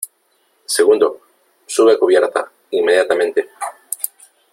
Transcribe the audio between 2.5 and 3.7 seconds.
inmediatamente.